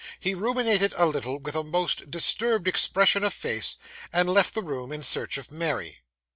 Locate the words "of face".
3.23-3.77